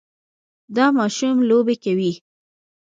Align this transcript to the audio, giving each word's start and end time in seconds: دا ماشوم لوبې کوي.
دا 0.75 0.85
ماشوم 0.97 1.37
لوبې 1.49 1.75
کوي. 1.83 2.13